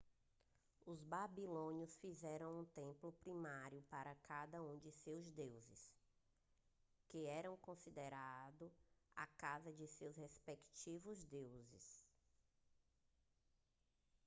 [0.83, 5.93] os babilônios fizeram um templo primário para cada um de seus deuses
[7.07, 8.71] que eram considerado
[9.15, 12.01] a casa de seus respectivos deus